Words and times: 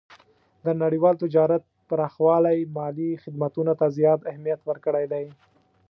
د 0.65 0.67
نړیوال 0.81 1.15
تجارت 1.23 1.63
پراخوالی 1.89 2.57
مالي 2.75 3.09
خدمتونو 3.23 3.73
ته 3.79 3.85
زیات 3.97 4.19
اهمیت 4.29 4.61
ورکړی 4.65 5.05
دی. 5.13 5.25